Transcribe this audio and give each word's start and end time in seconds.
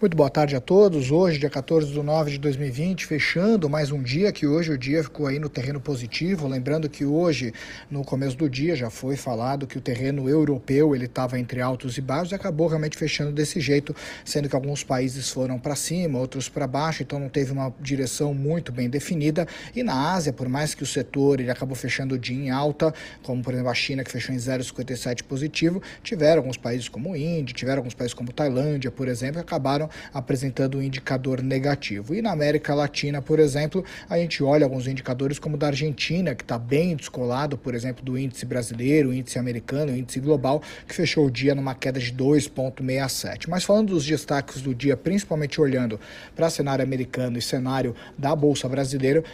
Muito 0.00 0.16
boa 0.16 0.30
tarde 0.30 0.56
a 0.56 0.62
todos. 0.62 1.10
Hoje, 1.10 1.38
dia 1.38 1.50
14 1.50 1.92
de 1.92 2.02
nove 2.02 2.30
de 2.30 2.38
2020, 2.38 3.04
fechando 3.04 3.68
mais 3.68 3.92
um 3.92 4.02
dia, 4.02 4.32
que 4.32 4.46
hoje 4.46 4.72
o 4.72 4.78
dia 4.78 5.04
ficou 5.04 5.26
aí 5.26 5.38
no 5.38 5.50
terreno 5.50 5.78
positivo. 5.78 6.48
Lembrando 6.48 6.88
que 6.88 7.04
hoje, 7.04 7.52
no 7.90 8.02
começo 8.02 8.34
do 8.34 8.48
dia, 8.48 8.74
já 8.74 8.88
foi 8.88 9.14
falado 9.14 9.66
que 9.66 9.76
o 9.76 9.80
terreno 9.80 10.26
europeu 10.26 10.94
ele 10.94 11.04
estava 11.04 11.38
entre 11.38 11.60
altos 11.60 11.98
e 11.98 12.00
baixos 12.00 12.32
e 12.32 12.34
acabou 12.34 12.66
realmente 12.66 12.96
fechando 12.96 13.30
desse 13.30 13.60
jeito, 13.60 13.94
sendo 14.24 14.48
que 14.48 14.56
alguns 14.56 14.82
países 14.82 15.28
foram 15.28 15.58
para 15.58 15.76
cima, 15.76 16.18
outros 16.18 16.48
para 16.48 16.66
baixo, 16.66 17.02
então 17.02 17.20
não 17.20 17.28
teve 17.28 17.52
uma 17.52 17.70
direção 17.78 18.32
muito 18.32 18.72
bem 18.72 18.88
definida. 18.88 19.46
E 19.76 19.82
na 19.82 20.14
Ásia, 20.14 20.32
por 20.32 20.48
mais 20.48 20.74
que 20.74 20.82
o 20.82 20.86
setor 20.86 21.40
ele 21.40 21.50
acabou 21.50 21.76
fechando 21.76 22.14
o 22.14 22.18
dia 22.18 22.42
em 22.42 22.48
alta, 22.48 22.94
como 23.22 23.42
por 23.42 23.52
exemplo 23.52 23.70
a 23.70 23.74
China, 23.74 24.02
que 24.02 24.10
fechou 24.10 24.34
em 24.34 24.38
0,57 24.38 25.24
positivo, 25.24 25.82
tiveram 26.02 26.38
alguns 26.38 26.56
países 26.56 26.88
como 26.88 27.14
Índia, 27.14 27.54
tiveram 27.54 27.80
alguns 27.80 27.92
países 27.92 28.14
como 28.14 28.32
Tailândia, 28.32 28.90
por 28.90 29.06
exemplo, 29.06 29.34
que 29.34 29.40
acabaram 29.40 29.89
apresentando 30.12 30.78
um 30.78 30.82
indicador 30.82 31.42
negativo. 31.42 32.14
E 32.14 32.22
na 32.22 32.32
América 32.32 32.74
Latina, 32.74 33.20
por 33.20 33.38
exemplo, 33.38 33.84
a 34.08 34.16
gente 34.16 34.42
olha 34.42 34.64
alguns 34.64 34.86
indicadores 34.86 35.38
como 35.38 35.56
o 35.56 35.58
da 35.58 35.68
Argentina, 35.68 36.34
que 36.34 36.42
está 36.42 36.58
bem 36.58 36.96
descolado, 36.96 37.56
por 37.58 37.74
exemplo, 37.74 38.04
do 38.04 38.18
índice 38.18 38.46
brasileiro, 38.46 39.12
índice 39.12 39.38
americano, 39.38 39.96
índice 39.96 40.20
global, 40.20 40.62
que 40.86 40.94
fechou 40.94 41.26
o 41.26 41.30
dia 41.30 41.54
numa 41.54 41.74
queda 41.74 41.98
de 41.98 42.12
2,67. 42.12 43.48
Mas 43.48 43.64
falando 43.64 43.88
dos 43.90 44.04
destaques 44.04 44.62
do 44.62 44.74
dia, 44.74 44.96
principalmente 44.96 45.60
olhando 45.60 45.98
para 46.34 46.50
cenário 46.50 46.84
americano 46.84 47.38
e 47.38 47.42
cenário 47.42 47.94
da 48.16 48.34
Bolsa 48.34 48.68
Brasileira, 48.68 49.24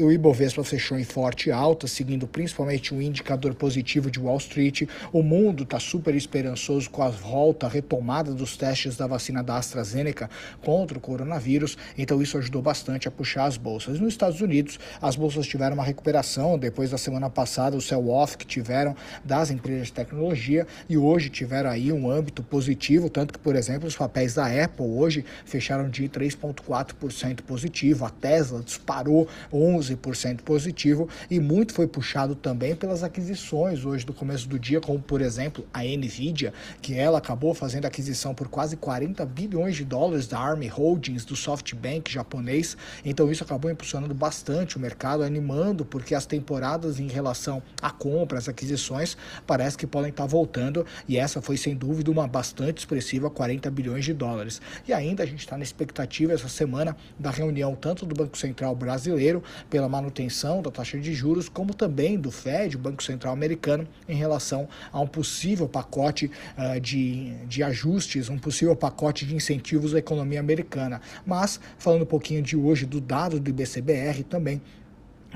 o 0.00 0.10
Ibovespa 0.10 0.62
fechou 0.62 0.98
em 0.98 1.04
forte 1.04 1.50
alta, 1.50 1.86
seguindo 1.86 2.26
principalmente 2.26 2.94
um 2.94 3.02
indicador 3.02 3.54
positivo 3.54 4.10
de 4.10 4.20
Wall 4.20 4.38
Street. 4.38 4.82
O 5.12 5.22
mundo 5.22 5.64
está 5.64 5.80
super 5.80 6.14
esperançoso 6.14 6.88
com 6.90 7.02
a 7.02 7.08
volta, 7.08 7.66
a 7.66 7.68
retomada 7.68 8.32
dos 8.32 8.56
testes 8.56 8.96
da 8.96 9.06
vacina 9.06 9.42
da 9.42 9.56
AstraZeneca 9.56 9.87
AstraZeneca 9.88 10.28
contra 10.62 10.98
o 10.98 11.00
coronavírus, 11.00 11.76
então 11.96 12.20
isso 12.20 12.36
ajudou 12.38 12.60
bastante 12.60 13.08
a 13.08 13.10
puxar 13.10 13.46
as 13.46 13.56
bolsas. 13.56 13.98
Nos 13.98 14.12
Estados 14.12 14.40
Unidos, 14.40 14.78
as 15.00 15.16
bolsas 15.16 15.46
tiveram 15.46 15.74
uma 15.74 15.84
recuperação 15.84 16.58
depois 16.58 16.90
da 16.90 16.98
semana 16.98 17.30
passada, 17.30 17.76
o 17.76 17.80
sell-off 17.80 18.36
que 18.36 18.46
tiveram 18.46 18.94
das 19.24 19.50
empresas 19.50 19.86
de 19.86 19.92
tecnologia 19.92 20.66
e 20.88 20.98
hoje 20.98 21.30
tiveram 21.30 21.70
aí 21.70 21.92
um 21.92 22.10
âmbito 22.10 22.42
positivo, 22.42 23.08
tanto 23.08 23.32
que, 23.32 23.38
por 23.38 23.56
exemplo, 23.56 23.88
os 23.88 23.96
papéis 23.96 24.34
da 24.34 24.46
Apple 24.46 24.86
hoje 24.86 25.24
fecharam 25.44 25.88
de 25.88 26.08
3,4% 26.08 27.42
positivo, 27.42 28.04
a 28.04 28.10
Tesla 28.10 28.62
disparou 28.62 29.26
11% 29.52 30.42
positivo 30.42 31.08
e 31.30 31.40
muito 31.40 31.72
foi 31.72 31.86
puxado 31.86 32.34
também 32.34 32.74
pelas 32.74 33.02
aquisições 33.02 33.84
hoje 33.84 34.04
do 34.04 34.12
começo 34.12 34.48
do 34.48 34.58
dia, 34.58 34.80
como 34.80 35.00
por 35.00 35.20
exemplo 35.20 35.64
a 35.72 35.82
Nvidia, 35.82 36.52
que 36.82 36.94
ela 36.94 37.18
acabou 37.18 37.54
fazendo 37.54 37.86
aquisição 37.86 38.34
por 38.34 38.48
quase 38.48 38.76
40 38.76 39.24
bilhões 39.24 39.77
de 39.78 39.84
dólares 39.84 40.26
da 40.26 40.38
Army 40.38 40.66
Holdings, 40.66 41.24
do 41.24 41.36
SoftBank 41.36 42.10
japonês. 42.10 42.76
Então 43.04 43.30
isso 43.30 43.44
acabou 43.44 43.70
impulsionando 43.70 44.12
bastante 44.12 44.76
o 44.76 44.80
mercado, 44.80 45.22
animando, 45.22 45.84
porque 45.84 46.14
as 46.14 46.26
temporadas 46.26 46.98
em 46.98 47.06
relação 47.06 47.62
a 47.80 47.90
compras, 47.90 48.48
aquisições, 48.48 49.16
parece 49.46 49.78
que 49.78 49.86
podem 49.86 50.10
estar 50.10 50.26
voltando. 50.26 50.84
E 51.06 51.16
essa 51.16 51.40
foi 51.40 51.56
sem 51.56 51.76
dúvida 51.76 52.10
uma 52.10 52.26
bastante 52.26 52.78
expressiva, 52.78 53.30
40 53.30 53.70
bilhões 53.70 54.04
de 54.04 54.12
dólares. 54.12 54.60
E 54.86 54.92
ainda 54.92 55.22
a 55.22 55.26
gente 55.26 55.40
está 55.40 55.56
na 55.56 55.62
expectativa 55.62 56.32
essa 56.32 56.48
semana 56.48 56.96
da 57.18 57.30
reunião 57.30 57.76
tanto 57.76 58.04
do 58.04 58.14
Banco 58.14 58.36
Central 58.36 58.74
brasileiro 58.74 59.42
pela 59.70 59.88
manutenção 59.88 60.60
da 60.60 60.70
taxa 60.70 60.98
de 60.98 61.14
juros, 61.14 61.48
como 61.48 61.72
também 61.72 62.18
do 62.18 62.30
Fed, 62.30 62.76
o 62.76 62.78
Banco 62.78 63.02
Central 63.02 63.32
americano, 63.32 63.86
em 64.08 64.16
relação 64.16 64.68
a 64.92 65.00
um 65.00 65.06
possível 65.06 65.68
pacote 65.68 66.30
uh, 66.56 66.80
de, 66.80 67.34
de 67.46 67.62
ajustes, 67.62 68.28
um 68.28 68.38
possível 68.38 68.74
pacote 68.74 69.24
de 69.24 69.34
incentivos 69.34 69.67
à 69.94 69.98
economia 69.98 70.40
americana. 70.40 71.00
Mas, 71.26 71.60
falando 71.78 72.02
um 72.02 72.06
pouquinho 72.06 72.42
de 72.42 72.56
hoje, 72.56 72.86
do 72.86 73.00
dado 73.00 73.40
do 73.40 73.50
IBCBR 73.50 74.24
também, 74.24 74.60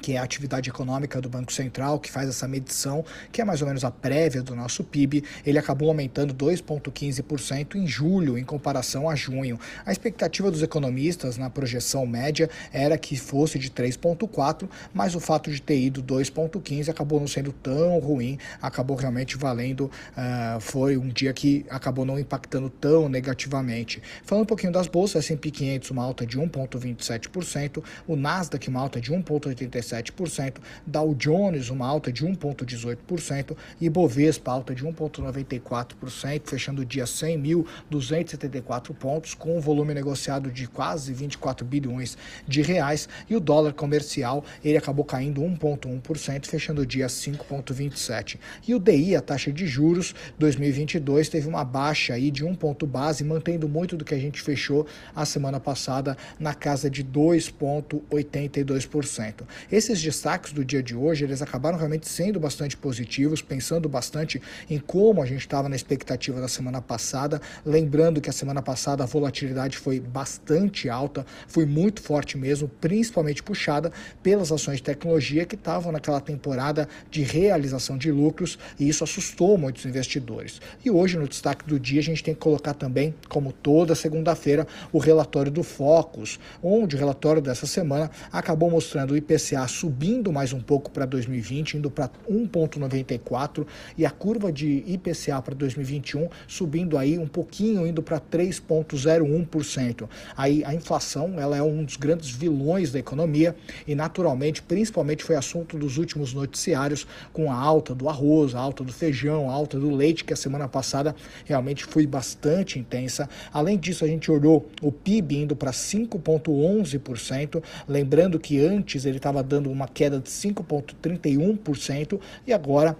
que 0.00 0.12
é 0.12 0.18
a 0.18 0.22
atividade 0.22 0.70
econômica 0.70 1.20
do 1.20 1.28
Banco 1.28 1.52
Central, 1.52 1.98
que 1.98 2.10
faz 2.10 2.28
essa 2.28 2.46
medição, 2.48 3.04
que 3.32 3.40
é 3.40 3.44
mais 3.44 3.60
ou 3.60 3.66
menos 3.68 3.84
a 3.84 3.90
prévia 3.90 4.42
do 4.42 4.54
nosso 4.54 4.82
PIB, 4.84 5.24
ele 5.44 5.58
acabou 5.58 5.88
aumentando 5.88 6.34
2,15% 6.34 7.76
em 7.76 7.86
julho, 7.86 8.38
em 8.38 8.44
comparação 8.44 9.08
a 9.08 9.14
junho. 9.14 9.58
A 9.84 9.92
expectativa 9.92 10.50
dos 10.50 10.62
economistas 10.62 11.36
na 11.36 11.50
projeção 11.50 12.06
média 12.06 12.48
era 12.72 12.96
que 12.96 13.16
fosse 13.16 13.58
de 13.58 13.70
3,4%, 13.70 14.68
mas 14.92 15.14
o 15.14 15.20
fato 15.20 15.50
de 15.50 15.60
ter 15.60 15.78
ido 15.78 16.02
2,15% 16.02 16.88
acabou 16.88 17.20
não 17.20 17.26
sendo 17.26 17.52
tão 17.52 17.98
ruim, 17.98 18.38
acabou 18.60 18.96
realmente 18.96 19.36
valendo, 19.36 19.90
uh, 20.16 20.60
foi 20.60 20.96
um 20.96 21.08
dia 21.08 21.32
que 21.32 21.64
acabou 21.70 22.04
não 22.04 22.18
impactando 22.18 22.70
tão 22.70 23.08
negativamente. 23.08 24.02
Falando 24.24 24.44
um 24.44 24.46
pouquinho 24.46 24.72
das 24.72 24.86
bolsas, 24.86 25.24
S&P 25.24 25.50
500 25.50 25.90
uma 25.90 26.04
alta 26.04 26.26
de 26.26 26.38
1,27%, 26.38 27.82
o 28.06 28.16
Nasdaq 28.16 28.68
uma 28.68 28.80
alta 28.80 29.00
de 29.00 29.12
1,87%, 29.12 29.87
1,37%, 29.88 30.56
Dow 30.86 31.14
Jones 31.14 31.70
uma 31.70 31.86
alta 31.86 32.12
de 32.12 32.26
1,18% 32.26 33.56
e 33.80 33.88
Bovespa 33.88 34.52
alta 34.52 34.74
de 34.74 34.84
1,94%, 34.84 36.42
fechando 36.44 36.82
o 36.82 36.84
dia 36.84 37.04
100.274 37.04 38.94
pontos, 38.94 39.34
com 39.34 39.56
um 39.56 39.60
volume 39.60 39.94
negociado 39.94 40.50
de 40.50 40.66
quase 40.66 41.12
24 41.12 41.64
bilhões 41.64 42.18
de 42.46 42.60
reais 42.62 43.08
e 43.28 43.36
o 43.36 43.40
dólar 43.40 43.72
comercial 43.72 44.44
ele 44.64 44.76
acabou 44.76 45.04
caindo 45.04 45.40
1,1%, 45.40 46.46
fechando 46.46 46.82
o 46.82 46.86
dia 46.86 47.06
5,27. 47.06 48.38
E 48.66 48.74
o 48.74 48.78
DI, 48.78 49.16
a 49.16 49.20
taxa 49.20 49.52
de 49.52 49.66
juros 49.66 50.14
2022 50.38 51.28
teve 51.28 51.48
uma 51.48 51.64
baixa 51.64 52.14
aí 52.14 52.30
de 52.30 52.44
um 52.44 52.54
ponto 52.54 52.86
base, 52.86 53.24
mantendo 53.24 53.68
muito 53.68 53.96
do 53.96 54.04
que 54.04 54.14
a 54.14 54.18
gente 54.18 54.42
fechou 54.42 54.86
a 55.14 55.24
semana 55.24 55.60
passada 55.60 56.16
na 56.38 56.54
casa 56.54 56.90
de 56.90 57.04
2,82%. 57.04 59.42
Esses 59.78 60.02
destaques 60.02 60.52
do 60.52 60.64
dia 60.64 60.82
de 60.82 60.96
hoje, 60.96 61.22
eles 61.22 61.40
acabaram 61.40 61.78
realmente 61.78 62.08
sendo 62.08 62.40
bastante 62.40 62.76
positivos, 62.76 63.40
pensando 63.40 63.88
bastante 63.88 64.42
em 64.68 64.76
como 64.76 65.22
a 65.22 65.24
gente 65.24 65.42
estava 65.42 65.68
na 65.68 65.76
expectativa 65.76 66.40
da 66.40 66.48
semana 66.48 66.82
passada, 66.82 67.40
lembrando 67.64 68.20
que 68.20 68.28
a 68.28 68.32
semana 68.32 68.60
passada 68.60 69.04
a 69.04 69.06
volatilidade 69.06 69.78
foi 69.78 70.00
bastante 70.00 70.88
alta, 70.88 71.24
foi 71.46 71.64
muito 71.64 72.02
forte 72.02 72.36
mesmo, 72.36 72.66
principalmente 72.66 73.40
puxada 73.40 73.92
pelas 74.20 74.50
ações 74.50 74.78
de 74.78 74.82
tecnologia 74.82 75.46
que 75.46 75.54
estavam 75.54 75.92
naquela 75.92 76.20
temporada 76.20 76.88
de 77.08 77.22
realização 77.22 77.96
de 77.96 78.10
lucros 78.10 78.58
e 78.80 78.88
isso 78.88 79.04
assustou 79.04 79.56
muitos 79.56 79.86
investidores. 79.86 80.60
E 80.84 80.90
hoje 80.90 81.16
no 81.16 81.28
destaque 81.28 81.64
do 81.64 81.78
dia 81.78 82.00
a 82.00 82.04
gente 82.04 82.24
tem 82.24 82.34
que 82.34 82.40
colocar 82.40 82.74
também, 82.74 83.14
como 83.28 83.52
toda 83.52 83.94
segunda-feira, 83.94 84.66
o 84.90 84.98
relatório 84.98 85.52
do 85.52 85.62
Focus, 85.62 86.40
onde 86.60 86.96
o 86.96 86.98
relatório 86.98 87.40
dessa 87.40 87.64
semana 87.64 88.10
acabou 88.32 88.68
mostrando 88.68 89.12
o 89.12 89.16
IPC 89.16 89.38
IPCA 89.38 89.67
subindo 89.68 90.32
mais 90.32 90.52
um 90.52 90.60
pouco 90.60 90.90
para 90.90 91.06
2020, 91.06 91.76
indo 91.76 91.88
para 91.90 92.10
1,94 92.28 93.64
e 93.96 94.04
a 94.04 94.10
curva 94.10 94.50
de 94.50 94.82
IPCA 94.86 95.40
para 95.40 95.54
2021 95.54 96.28
subindo 96.46 96.98
aí 96.98 97.16
um 97.18 97.26
pouquinho, 97.26 97.86
indo 97.86 98.02
para 98.02 98.20
3,01%. 98.20 100.08
Aí 100.36 100.64
a 100.64 100.74
inflação 100.74 101.38
ela 101.38 101.56
é 101.56 101.62
um 101.62 101.84
dos 101.84 101.96
grandes 101.96 102.30
vilões 102.30 102.90
da 102.90 102.98
economia 102.98 103.54
e 103.86 103.94
naturalmente, 103.94 104.60
principalmente 104.62 105.22
foi 105.22 105.36
assunto 105.36 105.78
dos 105.78 105.96
últimos 105.96 106.34
noticiários 106.34 107.06
com 107.32 107.50
a 107.50 107.54
alta 107.54 107.94
do 107.94 108.08
arroz, 108.08 108.54
a 108.54 108.58
alta 108.58 108.82
do 108.82 108.92
feijão, 108.92 109.48
a 109.48 109.52
alta 109.52 109.78
do 109.78 109.94
leite 109.94 110.24
que 110.24 110.32
a 110.32 110.36
semana 110.36 110.66
passada 110.66 111.14
realmente 111.44 111.84
foi 111.84 112.06
bastante 112.06 112.78
intensa. 112.78 113.28
Além 113.52 113.78
disso, 113.78 114.04
a 114.04 114.08
gente 114.08 114.30
olhou 114.30 114.68
o 114.82 114.90
PIB 114.90 115.36
indo 115.42 115.54
para 115.54 115.70
5,11%, 115.70 117.62
lembrando 117.86 118.38
que 118.38 118.58
antes 118.58 119.04
ele 119.04 119.16
estava 119.18 119.28
estava 119.28 119.42
dando 119.58 119.70
uma 119.70 119.88
queda 119.88 120.20
de 120.20 120.30
5,31% 120.30 122.20
e 122.46 122.52
agora 122.52 122.96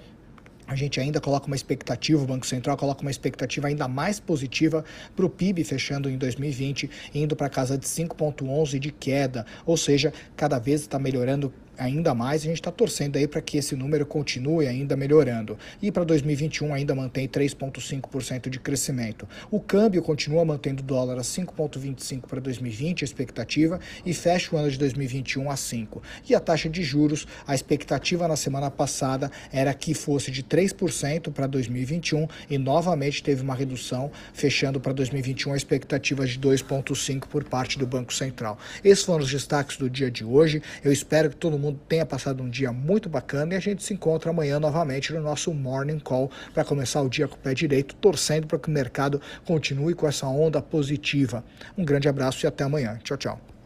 a 0.66 0.74
gente 0.74 1.00
ainda 1.00 1.18
coloca 1.18 1.46
uma 1.46 1.56
expectativa, 1.56 2.22
o 2.22 2.26
Banco 2.26 2.46
Central 2.46 2.76
coloca 2.76 3.00
uma 3.00 3.10
expectativa 3.10 3.68
ainda 3.68 3.88
mais 3.88 4.20
positiva 4.20 4.84
para 5.16 5.24
o 5.24 5.30
PIB 5.30 5.64
fechando 5.64 6.10
em 6.10 6.18
2020, 6.18 6.90
indo 7.14 7.34
para 7.34 7.48
casa 7.48 7.78
de 7.78 7.86
5,11 7.86 8.78
de 8.78 8.92
queda, 8.92 9.46
ou 9.64 9.78
seja, 9.78 10.12
cada 10.36 10.58
vez 10.58 10.82
está 10.82 10.98
melhorando 10.98 11.50
ainda 11.78 12.14
mais. 12.14 12.42
A 12.42 12.46
gente 12.46 12.56
está 12.56 12.70
torcendo 12.70 13.16
aí 13.16 13.26
para 13.26 13.40
que 13.40 13.56
esse 13.56 13.74
número 13.76 14.04
continue 14.04 14.66
ainda 14.66 14.96
melhorando. 14.96 15.56
E 15.80 15.90
para 15.90 16.04
2021 16.04 16.74
ainda 16.74 16.94
mantém 16.94 17.28
3,5% 17.28 18.48
de 18.48 18.58
crescimento. 18.58 19.28
O 19.50 19.60
câmbio 19.60 20.02
continua 20.02 20.44
mantendo 20.44 20.82
o 20.82 20.86
dólar 20.86 21.18
a 21.18 21.22
5,25 21.22 22.22
para 22.22 22.40
2020, 22.40 23.02
a 23.02 23.06
expectativa, 23.06 23.80
e 24.04 24.12
fecha 24.12 24.54
o 24.54 24.58
ano 24.58 24.70
de 24.70 24.78
2021 24.78 25.50
a 25.50 25.56
5. 25.56 26.02
E 26.28 26.34
a 26.34 26.40
taxa 26.40 26.68
de 26.68 26.82
juros, 26.82 27.26
a 27.46 27.54
expectativa 27.54 28.26
na 28.26 28.36
semana 28.36 28.70
passada 28.70 29.30
era 29.52 29.72
que 29.72 29.94
fosse 29.94 30.30
de 30.30 30.42
3% 30.42 31.32
para 31.32 31.46
2021 31.46 32.26
e 32.50 32.58
novamente 32.58 33.22
teve 33.22 33.42
uma 33.42 33.54
redução, 33.54 34.10
fechando 34.32 34.80
para 34.80 34.92
2021 34.92 35.52
a 35.52 35.56
expectativa 35.56 36.26
de 36.26 36.38
2,5% 36.38 37.26
por 37.26 37.44
parte 37.44 37.78
do 37.78 37.86
Banco 37.86 38.12
Central. 38.12 38.58
Esses 38.82 39.04
foram 39.04 39.24
os 39.24 39.30
destaques 39.30 39.76
do 39.76 39.88
dia 39.88 40.10
de 40.10 40.24
hoje. 40.24 40.62
Eu 40.82 40.92
espero 40.92 41.30
que 41.30 41.36
todo 41.36 41.58
mundo 41.58 41.67
mundo 41.68 41.80
tenha 41.88 42.04
passado 42.04 42.42
um 42.42 42.48
dia 42.48 42.72
muito 42.72 43.08
bacana 43.08 43.54
e 43.54 43.56
a 43.56 43.60
gente 43.60 43.82
se 43.82 43.94
encontra 43.94 44.30
amanhã 44.30 44.58
novamente 44.58 45.12
no 45.12 45.20
nosso 45.20 45.52
Morning 45.52 45.98
Call 45.98 46.30
para 46.52 46.64
começar 46.64 47.02
o 47.02 47.08
dia 47.08 47.28
com 47.28 47.36
o 47.36 47.38
pé 47.38 47.54
direito, 47.54 47.94
torcendo 47.96 48.46
para 48.46 48.58
que 48.58 48.68
o 48.68 48.72
mercado 48.72 49.20
continue 49.44 49.94
com 49.94 50.06
essa 50.06 50.26
onda 50.26 50.60
positiva. 50.60 51.44
Um 51.76 51.84
grande 51.84 52.08
abraço 52.08 52.44
e 52.44 52.46
até 52.46 52.64
amanhã. 52.64 52.98
Tchau, 53.02 53.16
tchau. 53.16 53.57